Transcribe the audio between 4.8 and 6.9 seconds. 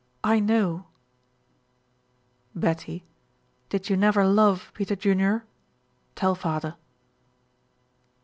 Junior? Tell father."